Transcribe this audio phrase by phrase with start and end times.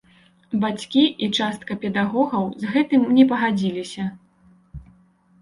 [0.61, 4.09] Бацькі і частка педагогаў з гэтым не пагадзіліся.